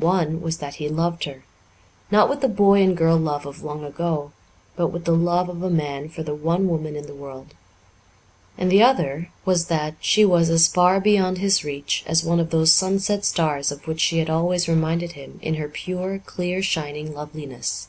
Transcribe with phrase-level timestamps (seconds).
[0.00, 1.44] One was that he loved her
[2.10, 4.32] not with the boy and girl love of long ago,
[4.74, 7.54] but with the love of a man for the one woman in the world;
[8.58, 12.50] and the other was that she was as far beyond his reach as one of
[12.50, 17.14] those sunset stars of which she had always reminded him in her pure, clear shining
[17.14, 17.86] loveliness.